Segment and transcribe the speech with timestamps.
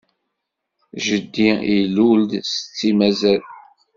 [1.05, 3.43] Jeddi ilul-d, setti mazal.